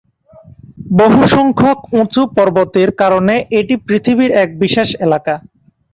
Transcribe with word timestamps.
বহুসংখ্যক 0.99 1.77
উঁচু 1.99 2.21
পর্বতের 2.35 2.89
কারণে 3.01 3.35
এটি 3.59 3.75
পৃথিবীর 3.87 4.31
এক 4.43 4.49
বিশেষ 4.61 4.89
এলাকা। 5.05 5.33